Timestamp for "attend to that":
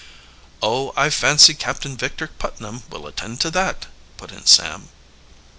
3.05-3.85